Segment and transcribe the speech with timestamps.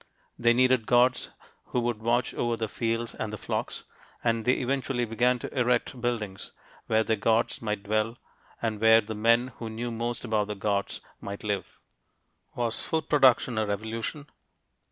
[0.39, 1.29] They needed gods
[1.65, 3.83] who would watch over the fields and the flocks,
[4.23, 6.53] and they eventually began to erect buildings
[6.87, 8.17] where their gods might dwell,
[8.63, 11.77] and where the men who knew most about the gods might live.
[12.55, 14.25] WAS FOOD PRODUCTION A "REVOLUTION"?